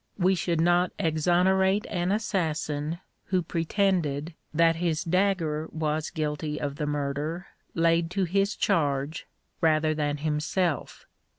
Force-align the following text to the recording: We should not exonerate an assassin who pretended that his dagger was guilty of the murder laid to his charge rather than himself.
We 0.17 0.33
should 0.33 0.59
not 0.59 0.91
exonerate 0.97 1.85
an 1.87 2.11
assassin 2.11 2.99
who 3.25 3.43
pretended 3.43 4.33
that 4.51 4.77
his 4.77 5.03
dagger 5.03 5.69
was 5.71 6.09
guilty 6.09 6.59
of 6.59 6.77
the 6.77 6.87
murder 6.87 7.45
laid 7.75 8.09
to 8.09 8.23
his 8.23 8.55
charge 8.55 9.27
rather 9.61 9.93
than 9.93 10.17
himself. 10.17 11.05